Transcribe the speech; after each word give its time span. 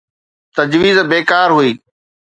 تجويز 0.57 0.97
بيڪار 1.11 1.47
هئي. 1.57 1.71